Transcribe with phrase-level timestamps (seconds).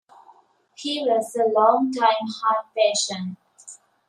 [0.77, 3.37] He was a long time heart patient.